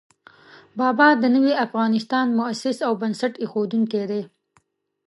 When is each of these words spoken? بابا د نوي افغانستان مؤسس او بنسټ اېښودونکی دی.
بابا 0.79 1.07
د 1.21 1.23
نوي 1.35 1.53
افغانستان 1.65 2.25
مؤسس 2.37 2.77
او 2.87 2.93
بنسټ 3.01 3.33
اېښودونکی 3.39 4.03
دی. 4.11 4.21